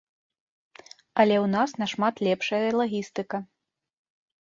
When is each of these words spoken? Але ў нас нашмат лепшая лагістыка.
Але 1.19 1.35
ў 1.43 1.47
нас 1.55 1.69
нашмат 1.83 2.15
лепшая 2.31 2.65
лагістыка. 2.83 3.37